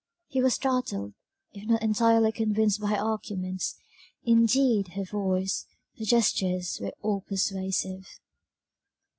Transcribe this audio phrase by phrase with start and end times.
[0.25, 1.13] He was startled,
[1.53, 3.75] if not entirely convinced by her arguments;
[4.23, 5.67] indeed her voice,
[5.99, 8.07] her gestures were all persuasive.